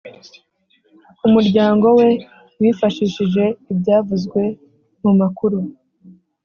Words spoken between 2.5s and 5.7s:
wifashishije ibyavuzwe mu makuru